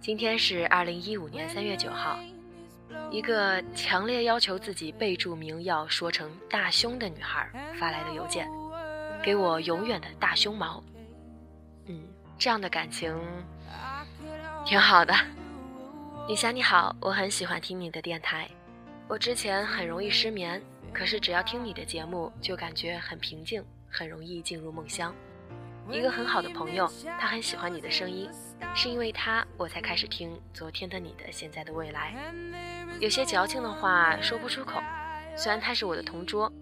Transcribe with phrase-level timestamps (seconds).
[0.00, 2.18] 今天是二零一五年三月九号，
[3.10, 8.48] 一个强烈要求自己备注名要说成大胸的女孩发来的邮件，
[9.22, 10.82] 给我永远的大胸毛。
[11.86, 12.00] 嗯，
[12.38, 13.14] 这样的感情
[14.64, 15.12] 挺好的。
[16.28, 18.48] 女侠你好，我很喜欢听你的电台。
[19.08, 20.62] 我之前很容易失眠，
[20.92, 25.12] 可是只要听你的节目，就感觉很平静，很容易进入梦乡。
[25.90, 28.30] 一个很好的朋友，他很喜欢你的声音，
[28.74, 32.14] 是因为他我才开始听昨天的你的现在的未来。
[33.00, 34.80] 有些矫情的话说不出口，
[35.34, 36.52] 虽然他是我的同桌，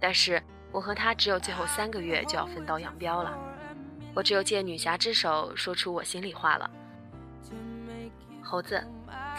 [0.00, 0.42] 但是
[0.72, 3.38] 我和他只有最后三个月就要分道扬镳了。
[4.14, 6.70] 我只有借女侠之手说出我心里话了。
[8.42, 8.82] 猴子，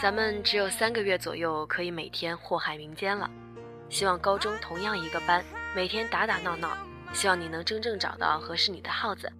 [0.00, 3.28] 咱们只有三个月左右可以每天祸害民间了。
[3.90, 5.44] 希望高中同样一个班，
[5.74, 6.70] 每天打打闹闹。
[7.12, 9.30] 希望你能真正找到合适你的耗子，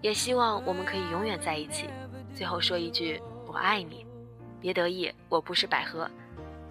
[0.00, 1.88] 也希望我们可以永远在一起。
[2.34, 4.06] 最后说一句我爱你，
[4.60, 6.10] 别得意，我不是百合。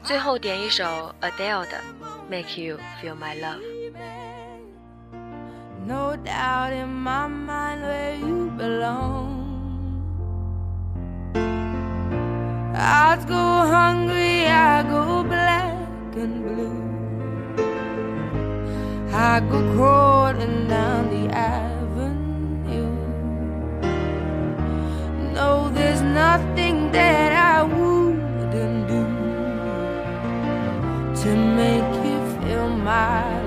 [0.03, 0.83] 最后点一首
[1.21, 1.79] Adele 的
[2.29, 3.61] Make You Feel My Love。
[5.85, 9.41] No doubt in my mind where you belong.
[12.75, 16.92] I'd go hungry, I'd go black and blue.
[19.15, 22.89] I go crawling down the avenue.
[25.35, 29.03] No, there's nothing that I wouldn't do
[31.21, 33.42] to make you feel my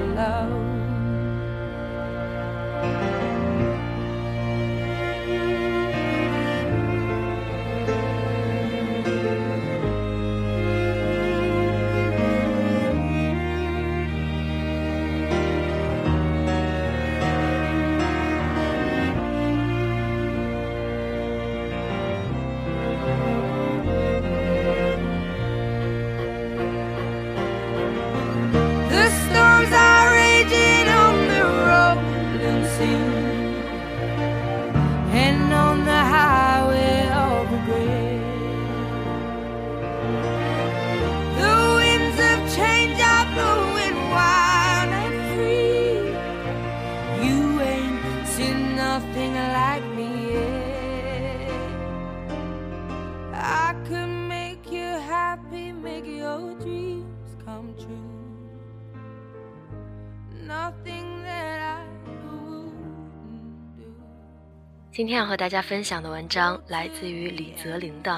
[64.92, 68.12] 今天要和大家分享的文章来自于李泽林的《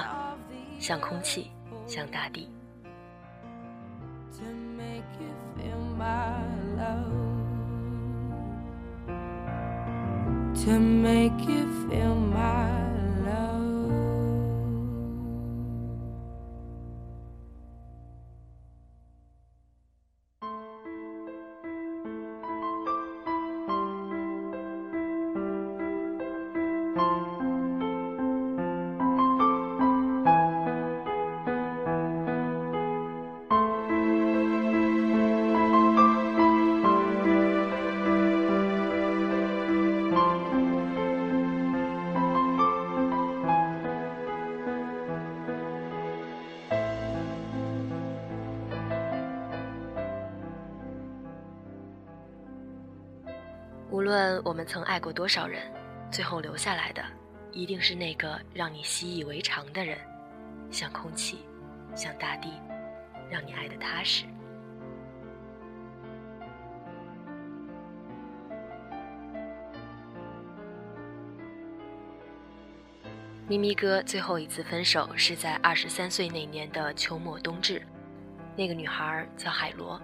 [0.79, 1.51] 像空气，
[1.85, 2.47] 像大地》。
[10.65, 12.78] to make you feel my
[54.43, 55.61] 我们曾爱过多少人，
[56.11, 57.03] 最后留下来的，
[57.51, 59.97] 一定是那个让你习以为常的人，
[60.71, 61.39] 像空气，
[61.95, 62.49] 像大地，
[63.29, 64.25] 让你爱得踏实。
[73.47, 77.81] 咪咪哥最后一次分手是在二十三岁那年的秋末冬至，
[78.55, 79.99] 那个女孩叫海螺。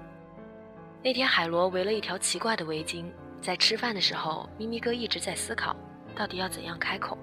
[1.04, 3.06] 那天海螺围了一条奇怪的围巾，
[3.46, 5.76] 在吃饭的时候，咪咪哥一直在思考，
[6.16, 7.16] 到底要怎样开口。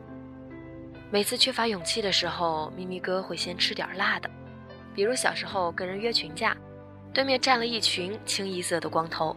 [1.10, 4.30] 每次缺乏勇气的时候，咪咪哥会先吃点辣的，
[4.94, 6.56] 比如小时候跟人约群架，
[7.12, 9.36] 对面站了一群清一色的光头，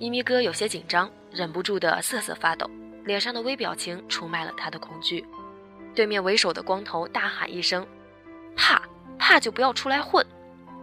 [0.00, 2.70] 咪咪哥有些紧张，忍不住的瑟瑟发抖，
[3.04, 5.26] 脸上的微表情出卖了他的恐惧。
[5.94, 7.86] 对面为首的光头大喊一声
[8.56, 8.80] ：“怕
[9.18, 10.24] 怕就不要出来混，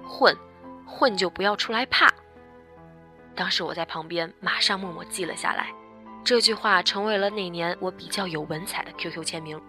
[0.07, 0.37] 混
[0.85, 2.13] 混就不要出来怕。”
[3.35, 5.67] 当时我在旁边，马上默默记了下来。
[6.23, 9.59] 这句话成为了那年我比较有文采的 QQ 签名。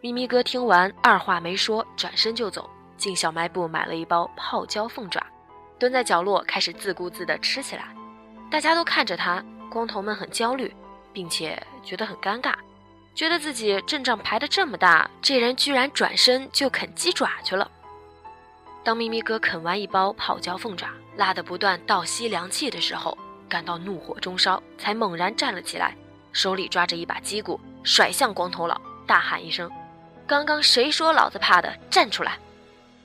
[0.00, 5.24] 咪咪哥听完，二话没说，转身就走，进小卖部买了一包泡椒凤爪，
[5.78, 7.94] 蹲在角落开始自顾自地吃起来。
[8.50, 10.74] 大家都看着他，光头们很焦虑，
[11.12, 12.54] 并且觉得很尴尬。
[13.14, 17.70] 觉得自己阵仗排得这么大，这人居然转身就啃鸡爪去了。
[18.86, 23.18] 当咪咪哥啃完一包泡椒凤爪，辣得不断倒吸凉气的时候，
[23.48, 25.96] 感到怒火中烧，才猛然站了起来，
[26.32, 29.68] 手里抓着一把鸡骨，甩向光头佬，大喊一声
[30.24, 31.76] ：“刚刚谁说老子怕的？
[31.90, 32.38] 站出来！”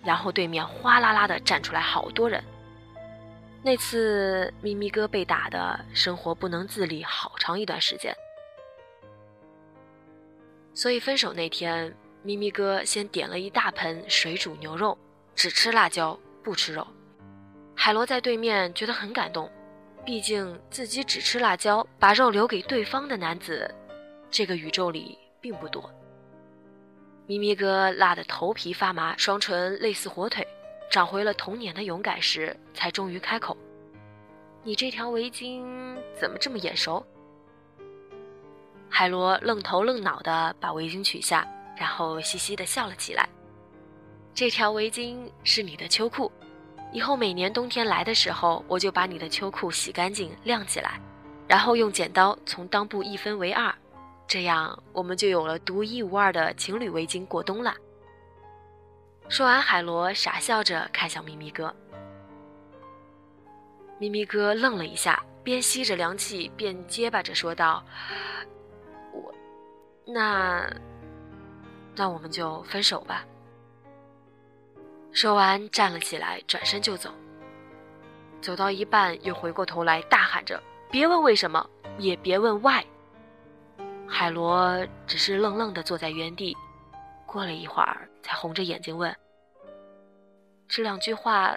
[0.05, 2.43] 然后对面哗啦啦的站出来好多人。
[3.63, 8.15] 那次咪咪哥被打的生活不能自理好长一段时间。
[10.75, 11.91] 所以分手那天，
[12.21, 14.95] 咪咪哥先点了一大盆水煮牛肉，
[15.35, 16.85] 只吃辣椒不吃肉。
[17.75, 19.49] 海螺在对面觉得很感动，
[20.05, 23.73] 毕竟自己只吃辣椒，把肉留给对方的男子，
[24.29, 25.89] 这个宇宙里并不多。
[27.27, 30.45] 咪咪哥辣得头皮发麻，双唇类似火腿，
[30.89, 33.55] 找回了童年的勇敢时，才终于开口
[34.63, 35.63] ：“你这条围巾
[36.19, 37.03] 怎么这么眼熟？”
[38.89, 41.47] 海螺愣头愣脑地把围巾取下，
[41.77, 43.27] 然后嘻嘻地笑了起来。
[44.33, 46.31] 这条围巾是你的秋裤，
[46.91, 50.99] 以后每年冬天来的时候，我就把你的秋裤洗干净晾起来，
[51.47, 53.73] 然后用剪刀从裆部一分为二，
[54.27, 57.75] 这样我们就有了独一无二的情侣围巾过冬了。
[59.27, 61.73] 说完，海螺傻笑着看向咪咪哥。
[63.99, 67.83] 咪咪哥愣了一下，边吸着凉气边结巴着说道。
[69.13, 69.33] 我
[70.05, 70.67] 那，
[71.95, 73.23] 那我们就分手吧。
[75.13, 77.11] 说完，站了起来，转身就走。
[78.41, 82.83] 走到一半，又回过头来，大喊着：“别问为什么，也别问 why。”
[84.07, 86.55] 海螺只是愣愣地坐在原地，
[87.25, 89.15] 过了一会儿，才红着眼睛问
[90.67, 91.55] ：“这两句话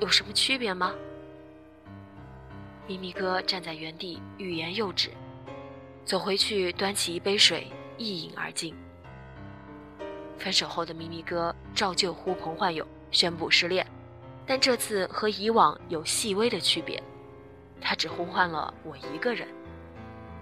[0.00, 0.94] 有什么区别吗？”
[2.86, 5.10] 咪咪哥站在原地，欲言又止。
[6.04, 7.66] 走回去，端起一杯水，
[7.96, 8.74] 一饮而尽。
[10.38, 13.86] 分手后的咪咪哥照旧呼朋唤友，宣布失恋，
[14.46, 17.02] 但这次和以往有细微的区别，
[17.80, 19.48] 他只呼唤了我一个人。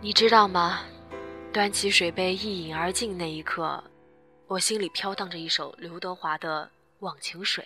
[0.01, 0.81] 你知道吗？
[1.53, 3.83] 端起水杯一饮而尽那一刻，
[4.47, 6.65] 我心里飘荡着一首刘德华的
[6.99, 7.65] 《忘情水》。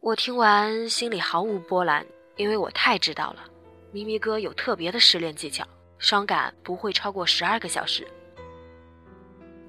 [0.00, 2.06] 我听完心里毫无波澜，
[2.36, 3.44] 因为我太知道了，
[3.92, 5.66] 咪咪哥有特别的失恋技巧。
[5.98, 8.06] 伤感不会超过十二个小时。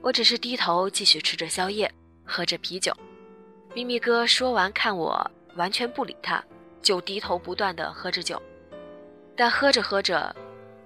[0.05, 1.91] 我只是低头继续吃着宵夜，
[2.24, 2.95] 喝着啤酒。
[3.74, 5.19] 咪咪哥说完，看我
[5.55, 6.43] 完全不理他，
[6.79, 8.39] 就低头不断的喝着酒。
[9.35, 10.35] 但喝着喝着，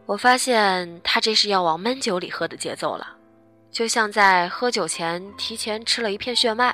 [0.06, 3.18] 我发现他这是要往闷酒里喝的节奏了，
[3.70, 6.74] 就像在喝酒前提前吃了一片血脉。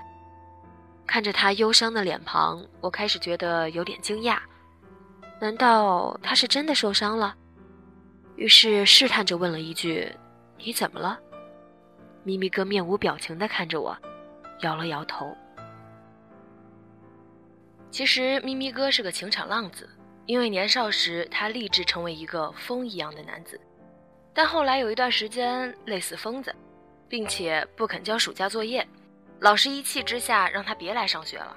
[1.08, 4.38] 看着他忧伤的脸庞，我开始觉得有点惊讶。
[5.42, 7.36] 难道他是真的受伤了？
[8.36, 10.16] 于是试探着问了一句
[10.64, 11.20] ：“你怎么了？”
[12.26, 13.96] 咪咪哥面无表情地看着我，
[14.62, 15.32] 摇了摇头。
[17.92, 19.88] 其实咪咪哥是个情场浪子，
[20.26, 23.62] 因为年少时他立志成为一个风一样的男子，
[24.34, 26.54] 但后来有一段时间类似疯子，
[27.08, 28.86] 并且不肯交暑假作业，
[29.40, 31.56] 老师一气之下让他别来上学了。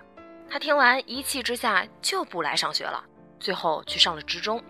[0.50, 3.02] 他听完一气之下就不来上学了，
[3.40, 4.62] 最后去上了职中。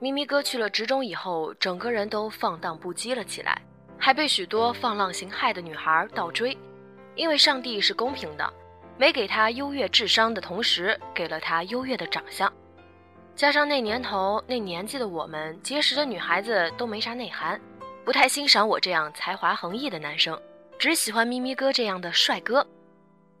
[0.00, 3.62] 咪咪哥去了职中以后，整个人都放荡不羁了起来，
[4.00, 6.56] 还被许多放浪形骸的女孩倒追。
[7.14, 8.52] 因为上帝是公平的，
[8.96, 12.50] 没给他优越智商的同时，给了他优越的长相。
[13.36, 17.60] 加上那年头那年纪的我们，结识的女孩子都没啥内涵，
[18.04, 20.40] 不太欣赏我这样才华横溢的男生，
[20.78, 22.66] 只喜欢咪咪哥这样的帅哥。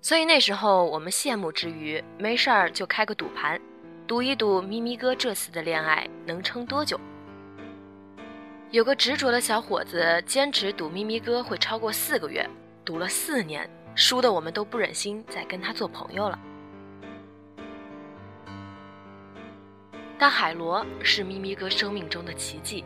[0.02, 3.60] 所以那时候我们羡慕之余，没事儿就开个赌盘。
[4.06, 6.98] 赌一赌，咪咪哥这次的恋爱能撑多久？
[8.70, 12.48] 有个执着的小伙子坚持赌咪咪哥会超过四个月，
[12.84, 16.38] 赌了四年，输的我们都不忍心再跟他做朋友了。
[20.16, 22.84] 但海螺是咪咪哥生命中的奇迹，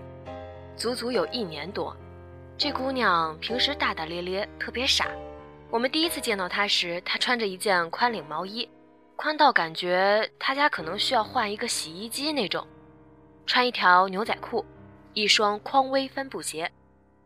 [0.75, 1.95] 足足有一年多。
[2.57, 5.09] 这姑娘平时大大咧咧，特别傻。
[5.71, 8.67] 我们第一次见到她时，她穿着一件宽领毛衣，
[9.17, 12.67] 宽到感觉她家可能需要换一个洗衣机那种。
[13.45, 14.65] 穿一条牛仔裤，
[15.15, 16.71] 一双匡威帆布鞋，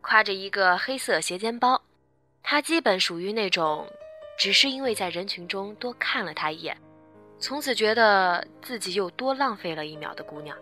[0.03, 1.81] 挎着一个黑色斜肩包。
[2.43, 3.87] 她基本属于那种，
[4.39, 6.77] 只是因为在人群中多看了他一眼。
[7.41, 10.57] 从此觉得自己又多浪费了一秒的姑娘。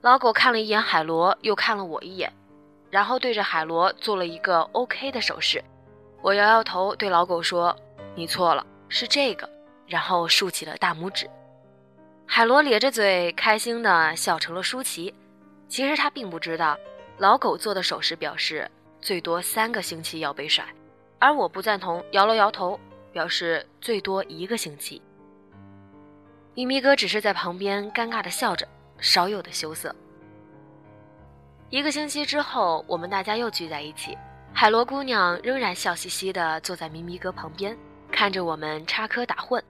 [0.00, 2.32] 老狗看了一眼海螺，又看了我一眼，
[2.90, 5.62] 然后对着海螺做了一个 OK 的手势。
[6.22, 7.76] 我摇摇头，对老狗说
[8.16, 9.48] ：“你错了，是这个。”
[9.86, 11.28] 然后竖起了大拇指。
[12.24, 15.12] 海螺咧着嘴，开心的笑成了舒淇。
[15.72, 16.78] 其实他并不知道，
[17.16, 20.62] 老狗做的手势表示最多三个星期要被甩，
[21.18, 22.78] 而我不赞同，摇了摇头，
[23.10, 25.00] 表示最多一个星期。
[26.54, 29.96] 咪咪哥只是在旁边尴尬的笑着，少有的羞涩。
[31.70, 34.14] 一个星期之后，我们大家又聚在一起，
[34.52, 37.74] 海螺姑娘仍然笑嘻嘻的坐在咪咪哥旁边，
[38.10, 39.62] 看着我们插科打诨。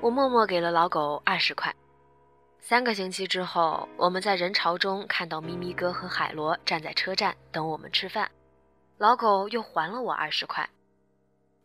[0.00, 1.74] 我默默给了老狗二十块。
[2.66, 8.30] 三个星期之后，我们在人潮中看到咪咪哥和海螺站在车站等我们吃饭，
[8.96, 10.66] 老狗又还了我二十块。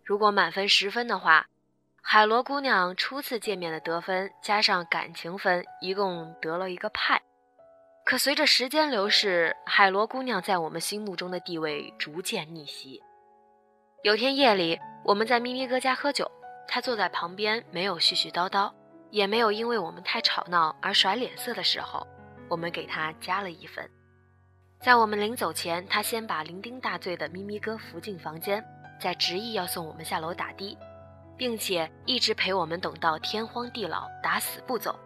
[0.04, 1.48] 如果满分十分的话。
[2.02, 7.22] 海螺姑娘初次见面的得分加上感情分，一共得了一个派。
[8.04, 13.02] 可随着时间流逝，海螺姑娘在我们心目中的地位逐渐逆袭。
[14.04, 16.30] 有天夜里，我们在咪咪哥家喝酒，
[16.68, 18.72] 他坐在旁边，没有絮絮叨叨，
[19.10, 22.08] 也没有因为我们太吵闹而甩脸色的时候，
[22.48, 23.90] 我们给他加了一分。
[24.82, 28.64] 在我们临走前，他先把酩酊大醉的咪咪哥扶进房间，
[29.00, 30.78] 再执意要送我们下楼打的。
[31.38, 35.00] 并且一直陪我们等到天荒地老，打死不走，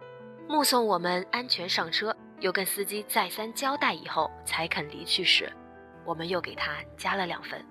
[0.48, 5.52] 目送我们安全上车，又跟司机再三交代以后才肯离去时，
[6.04, 7.64] 我们又给他加了两分。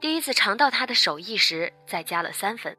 [0.00, 2.74] 第一次尝到他的手艺时，再加了三分。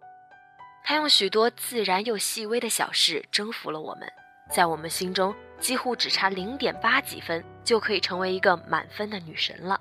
[0.84, 4.12] 他用许多自然又细微的小事征服了我们，
[4.52, 9.80] 在我们心中几乎只差零点八几分就可以成为一个满分的女神了。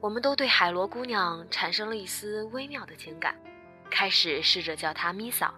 [0.00, 3.34] 我们都对海螺姑娘产生了一丝微妙的情感，
[3.90, 5.54] 开始试着叫她咪嫂。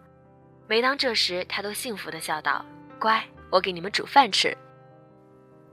[0.68, 2.64] 每当这时，她都幸福的笑道
[3.00, 4.56] ：“乖，我给你们煮饭吃。”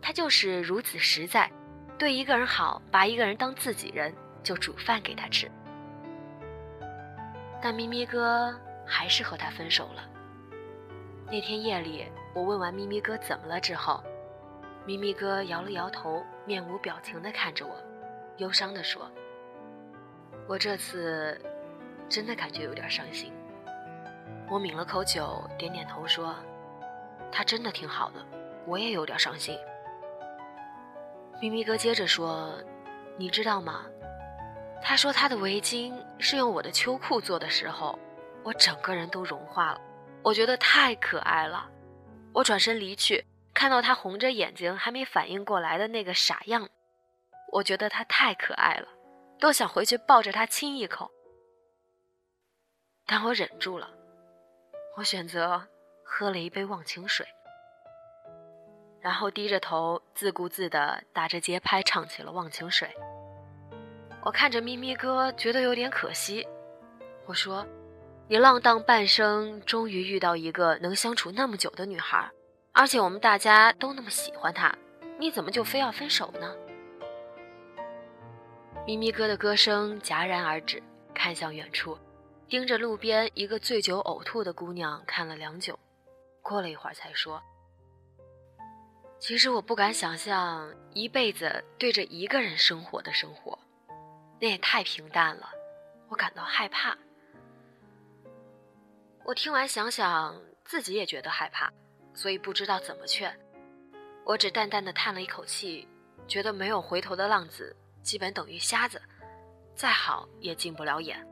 [0.02, 1.50] 她就是如此实在，
[1.98, 4.14] 对一个人好，把一个人当自己人，
[4.44, 5.50] 就煮饭给他吃。
[7.66, 8.54] 但咪咪哥
[8.86, 10.04] 还是和他分手了。
[11.26, 12.06] 那天夜里，
[12.36, 14.04] 我问完咪咪哥怎么了之后，
[14.86, 17.76] 咪咪哥摇了摇头，面无表情地看着我。
[18.38, 19.10] 忧伤地说
[20.48, 21.42] ：“我这次
[22.08, 23.34] 真的感觉有点伤心。”
[24.48, 26.36] 我抿了口酒，点点头说
[27.34, 28.24] ：“他真的挺好的，
[28.68, 29.58] 我也有点伤心。”
[31.42, 32.54] 咪咪哥接着说
[33.18, 33.88] ：“你知道吗？
[34.82, 37.98] 他说他的围巾是用我的秋裤做的时候，
[38.44, 39.82] 我整个人都融化了，
[40.24, 41.70] 我觉得太可爱了。
[42.34, 46.70] 我转身离去，看到他红着眼睛还没反应过来的那个傻样。”
[47.54, 48.88] 我觉得他太可爱了，
[49.40, 51.10] 都想回去抱着他亲一口，
[53.06, 53.90] 但我忍住了。
[54.98, 55.66] 我选择
[56.04, 57.26] 喝了一杯忘情水，
[59.00, 62.94] 然后低着头自顾自地打着节拍唱起了忘情水。
[64.26, 66.48] 我看着咪咪哥，觉得有点可惜。
[67.28, 67.64] 我说
[68.28, 72.28] ：“你浪荡半生，终于遇到一个能相处那么久的女孩，
[72.72, 74.76] 而且我们大家都那么喜欢她，
[75.20, 76.56] 你怎么就非要分手呢？”
[78.88, 80.82] 咪咪哥的歌声戛然而止，
[81.14, 81.96] 看向远处，
[82.50, 85.78] 盯着路边一个醉酒呕吐的姑娘看了良久，
[86.42, 87.40] 过了一会儿才说
[89.22, 93.58] ：“其实我不敢想象一辈子对着一个人生活的生活，
[94.46, 95.50] 那也太平淡了，
[96.08, 96.96] 我感到害怕。”
[99.26, 101.74] 我听完想想，自己也觉得害怕，
[102.14, 103.36] 所以不知道怎么劝，
[104.24, 105.88] 我只淡淡的叹了一口气，
[106.28, 107.76] 觉得没有回头的浪子。
[108.04, 109.02] 基本等于瞎子，
[109.74, 111.28] 再好也进不了眼。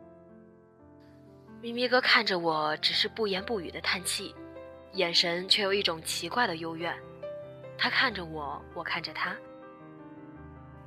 [1.62, 4.34] 咪咪哥看着我，只是不言不语的叹气，
[4.94, 6.92] 眼神却有一种奇怪的幽怨。
[7.78, 9.38] 他看着我，我看着他。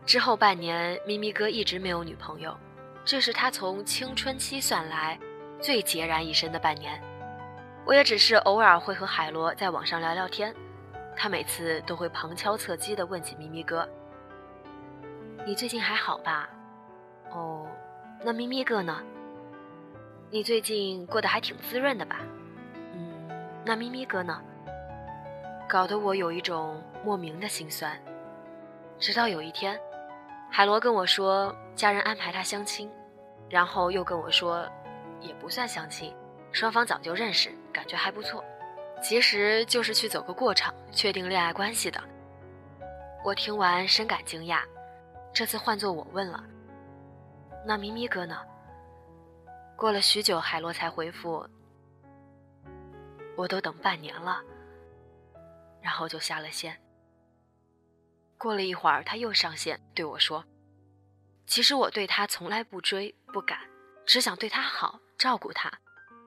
[0.07, 2.57] 之后半年，咪咪哥一直没有女朋友，
[3.05, 5.19] 这是他从青春期算来
[5.61, 7.03] 最孑然一身的半年。
[7.85, 10.55] 我也只是偶尔会和海螺在网上聊聊天，
[11.17, 13.89] 他每次都会旁敲侧击地问起咪咪哥
[15.45, 16.49] ：“你最近还好吧？
[17.33, 17.67] 哦，
[18.23, 19.03] 那咪咪哥呢？
[20.31, 22.21] 你最近过得还挺滋润的吧？
[22.95, 23.29] 嗯，
[23.65, 24.41] 那咪咪哥呢？”
[25.69, 28.01] 搞得我有一种莫名的心酸。
[28.99, 29.79] 直到有一天，
[30.57, 32.91] 海螺跟我说家人安排他相亲，
[33.47, 34.67] 然后又跟我说，
[35.21, 36.17] 也不算相亲，
[36.51, 38.43] 双方早就认识，感觉还不错。
[39.03, 42.03] 其实就是去走个过场，确定恋爱关系的。
[43.23, 44.61] 我听完深感惊讶，
[45.31, 46.43] 这次换作我问了
[47.67, 48.41] ：“那咪咪哥呢？”
[49.77, 51.47] 过了许久，海螺才回复
[53.37, 54.41] ：“我都等半年了。”
[55.85, 56.75] 然后就下了线。
[58.39, 60.45] 过了一会儿，他又上线对我说
[61.47, 63.59] ：“其实我对他从来不追不赶，
[64.05, 65.73] 只想对他好，照顾他，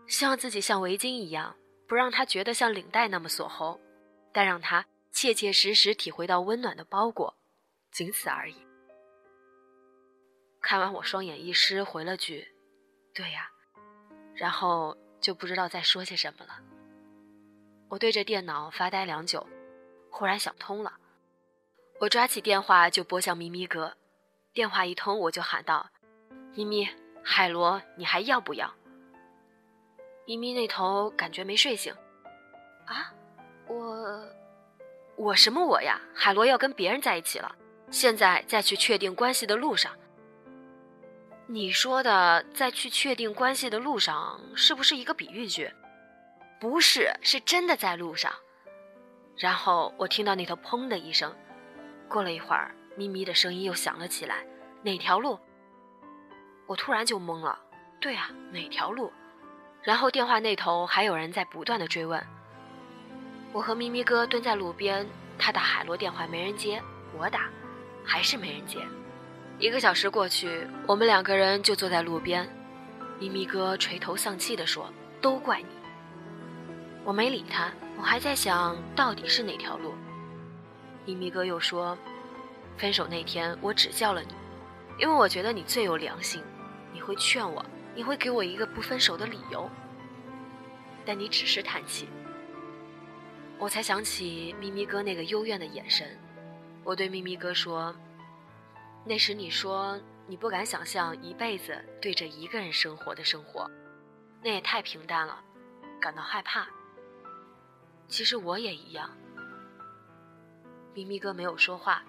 [0.08, 1.56] 希望自己像围巾一样。”
[1.88, 3.82] 不让他觉得像领带那么锁喉，
[4.32, 7.36] 但让他切切实实体会到温暖的包裹，
[7.92, 8.56] 仅此而已。
[10.62, 12.48] 看完我双眼一湿，回了句
[13.16, 13.50] ：“对呀。”
[14.38, 16.60] 然后就不知道再说些什么了。
[17.90, 19.48] 我对着电脑发呆良久，
[20.12, 20.94] 忽然想通了。
[22.00, 23.94] 我抓起电话就拨向咪咪哥，
[24.54, 25.90] 电话一通我就喊道
[26.56, 26.88] ：“咪咪，
[27.22, 28.74] 海螺，你还要不要？”
[30.26, 31.94] 咪咪那头感觉没睡醒，
[32.86, 33.14] 啊，
[33.68, 34.26] 我，
[35.18, 36.00] 我什么我呀？
[36.16, 37.54] 海螺要跟别人在一起了，
[37.92, 39.92] 现在在去确定关系的路上。
[41.48, 45.70] 你说的在去确定关系的路上，是不是一个比喻句？
[46.62, 48.32] 不是，是真的在路上。
[49.36, 51.36] 然后我听到那头砰的一声，
[52.10, 54.44] 过了一会儿，咪咪的声音又响了起来。
[54.82, 55.40] 哪条路？
[56.66, 57.58] 我突然就懵了。
[58.02, 59.12] 对啊，哪条路？
[59.84, 62.22] 然后电话那头还有人在不断的追问。
[63.54, 66.82] 我和咪咪哥蹲在路边，他打海螺电话没人接，
[67.18, 67.50] 我打，
[68.04, 68.80] 还是没人接。
[69.58, 72.48] 一个小时过去，我们两个人就坐在路边。
[73.20, 74.92] 咪咪哥垂头丧气地说
[75.22, 75.68] ：“都怪你。”
[77.04, 79.94] 我没理他，我还在想到底是哪条路。
[81.10, 81.98] 咪咪哥又说
[82.78, 84.34] ：“分手那天我只叫了你，
[85.00, 86.44] 因为我觉得你最有良心，
[86.94, 89.68] 你会劝我。”你会给我一个不分手的理由，
[91.06, 92.08] 但你只是叹气。
[93.58, 96.18] 我才想起咪咪哥那个幽怨的眼神，
[96.86, 97.94] 我对咪咪哥说
[99.04, 103.70] ：“那时你说你不敢想象一辈子对着一个人生活的生活，
[104.42, 105.44] 那也太平淡了，
[106.00, 106.68] 感到害怕。
[108.08, 109.10] 其实我也一样。”
[110.94, 112.04] 咪咪哥没有说话，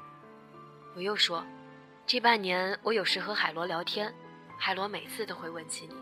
[0.96, 1.44] 我又说
[2.06, 4.12] ：“这半年我有时和海螺聊天。”
[4.58, 5.94] 海螺每次都会问起你。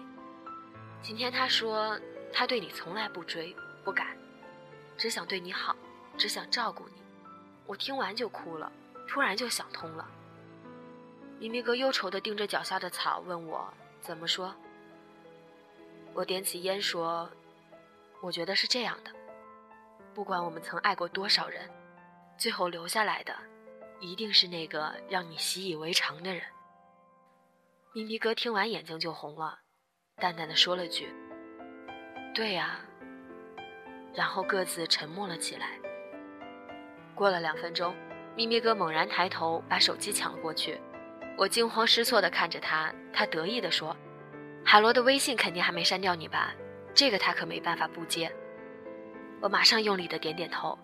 [1.00, 1.96] 今天他说
[2.32, 4.16] 他对你从来不追不敢，
[4.96, 5.76] 只想对你好，
[6.16, 7.02] 只想照顾你。
[7.66, 8.72] 我听完就哭了，
[9.06, 10.08] 突然就想通了。
[11.38, 14.52] 咪咪哥忧愁地盯着脚下的草，问我怎么说。
[16.14, 17.30] 我点起烟说
[18.20, 19.12] ：“我觉得是这样的，
[20.14, 21.70] 不管我们曾爱过多少人，
[22.38, 23.34] 最后留下来的，
[24.00, 26.42] 一定是那个让你习以为常的人。”
[27.94, 29.58] 咪咪哥听完眼睛就红了，
[30.16, 31.12] 淡淡的说了句
[32.34, 32.80] ：“对呀。”
[34.14, 35.78] 然后各自沉默了起来。
[37.14, 37.94] 过了两分钟，
[38.36, 40.80] 咪咪哥猛然抬头，把手机抢了过去。
[41.36, 43.96] 我惊慌失措的看着他，他得意的说
[44.64, 46.54] ：“海螺的微信肯定还没删掉你吧？
[46.94, 48.32] 这个他可没办法不接。”
[49.40, 50.78] 我马上用力的点点头。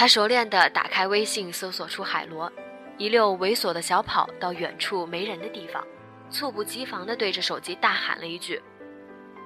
[0.00, 2.50] 他熟练地打开微信，搜索出海螺，
[2.96, 5.86] 一溜猥琐的小跑到远处没人的地方。
[6.30, 8.62] 猝不及防地对着手机大喊了一句：“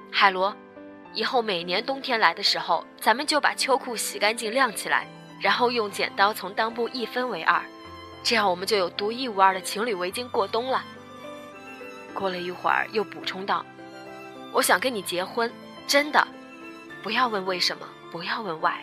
[0.09, 0.55] 海螺，
[1.13, 5.05] 以后每年冬天来的时候，咱们就把秋裤洗干净晾起来，
[5.41, 7.61] 然后用剪刀从裆部一分为二，
[8.23, 10.81] 这样我们就有独一无二的情侣围巾过冬了。”
[12.15, 13.65] 过了一会儿，又补充道
[14.55, 15.51] ：“我想跟你结婚，
[15.85, 16.25] 真的，
[17.03, 18.79] 不要问为什么，不要问 why。”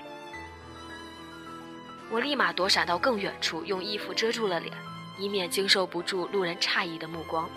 [2.12, 4.70] 我立马躲闪到更远处，用衣服遮住了脸，
[5.18, 7.48] 以免经受不住路人诧异的目光。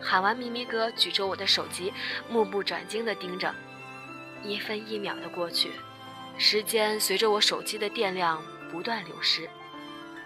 [0.00, 1.92] 喊完，咪咪哥举着我的手机，
[2.30, 3.52] 目不转睛地盯着，
[4.44, 5.72] 一分一秒的过去，
[6.38, 9.50] 时间随着我手机的电量不断流失，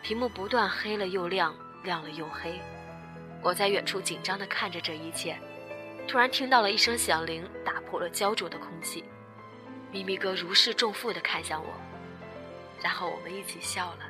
[0.02, 2.60] 屏幕不断黑了又亮，亮了又黑。
[3.40, 5.34] 我在远处紧张地看着这一切，
[6.06, 9.02] 突然听到了一声响铃，打破了焦灼的空气。
[9.90, 11.70] 咪咪哥如释重负地看向我，
[12.82, 14.00] 然后我们一起笑了。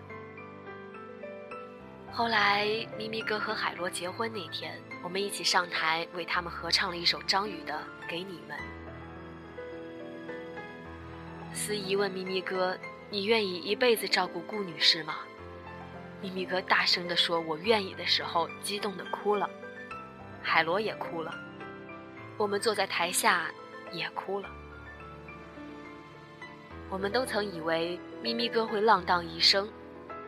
[2.10, 7.74] 后来，咪咪哥和海螺结婚那天，我们一起上台为他们合唱了一首张宇的
[8.08, 8.58] 《给你们》。
[11.54, 12.78] 司仪问咪咪哥
[13.10, 15.16] ：“你愿意一辈子照顾顾女士吗？”
[16.22, 19.48] 咪咪哥大声地说：“我愿意。”的时候，激动地哭了。
[20.42, 21.34] 海螺也哭了。
[22.36, 23.50] 我们坐在台下，
[23.92, 24.48] 也哭了。
[26.88, 29.68] 我们都曾以为咪咪哥会浪荡一生，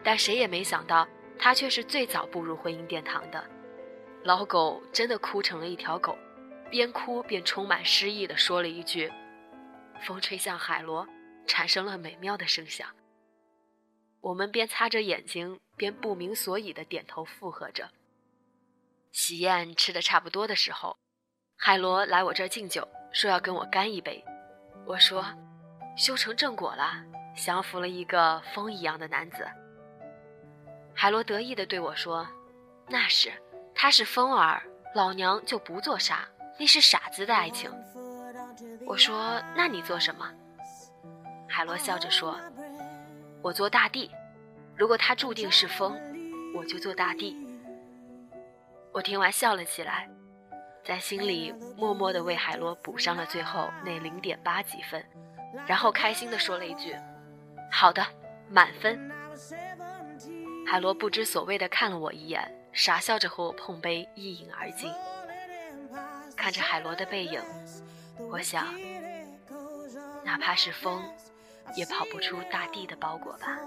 [0.02, 1.06] 但谁也没想到，
[1.38, 3.42] 他却是最早步入婚姻殿堂的。
[4.24, 6.18] 老狗真的哭成了一条狗，
[6.70, 9.12] 边哭边充满诗意地说了一句
[10.02, 11.06] ：“风吹向海螺，
[11.46, 12.88] 产生了美妙的声响。”
[14.20, 17.90] 我们边擦着眼睛，边不明所以的点头附和着。
[19.12, 20.96] 喜宴吃的差不多的时候，
[21.56, 24.24] 海螺来我这儿敬酒，说要跟我干一杯。
[24.86, 25.24] 我说
[25.96, 29.46] ：“修成正果了，降服了一个风一样的男子。”
[30.94, 32.26] 海螺得意地对我说
[32.88, 33.32] ：“那是，
[33.74, 34.62] 他是风儿，
[34.94, 37.70] 老娘就不做啥，那是傻子的爱情。”
[38.86, 40.30] 我说：“那你做什么？”
[41.48, 42.38] 海螺笑着说。
[43.42, 44.10] 我做大地，
[44.74, 46.00] 如果他注定是风，
[46.56, 47.36] 我就做大地。
[48.90, 50.08] 我听完笑了起来，
[50.82, 55.04] 在心里默默地为海螺补上了最后那零点八几分，
[55.66, 56.96] 然后开心地说了一句
[57.76, 58.06] ：“好的，
[58.48, 59.10] 满分。”
[60.64, 62.40] 海螺不知所谓的看了我一眼，
[62.72, 64.90] 傻笑着和我碰杯一饮而尽。
[66.36, 67.42] 看着海螺的背影，
[68.30, 68.66] 我想，
[70.24, 71.02] 哪怕是风。
[71.74, 73.58] 也跑不出大地的包裹吧。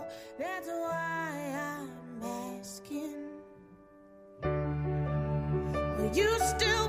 [5.97, 6.86] Will you still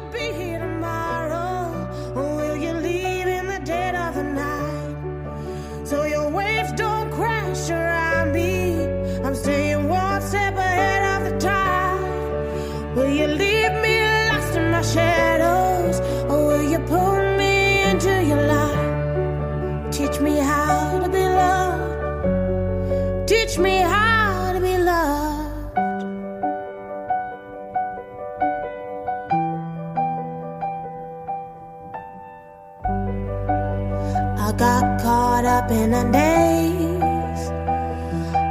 [34.56, 37.50] up in the days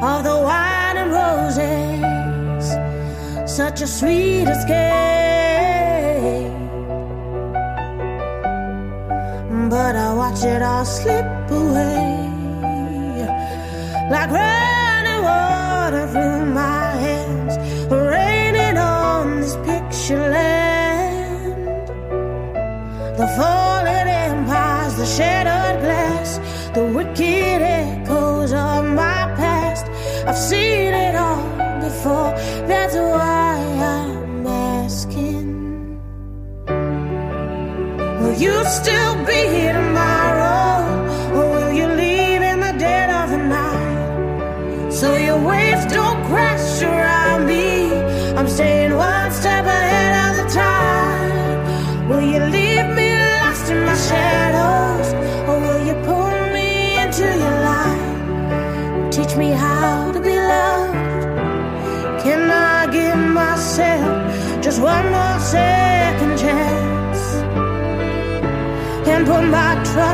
[0.04, 2.66] of the wine and roses,
[3.52, 4.78] such a sweet escape.
[9.70, 12.28] But I watch it all slip away
[14.12, 17.58] like running water through my hands,
[17.92, 21.88] raining on this picture land.
[23.18, 23.28] The
[25.16, 26.40] shattered glass
[26.74, 29.86] the wicked echoes of my past.
[30.28, 31.42] I've seen it all
[31.80, 32.32] before,
[32.68, 33.56] that's why
[33.96, 36.00] I'm asking.
[38.20, 39.07] Will you still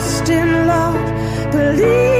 [0.03, 1.51] lost in love.
[1.51, 2.12] Believe.